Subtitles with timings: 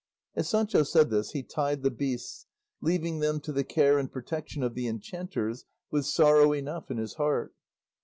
[0.35, 2.47] As Sancho said this, he tied the beasts,
[2.81, 7.13] leaving them to the care and protection of the enchanters with sorrow enough in his
[7.13, 7.53] heart.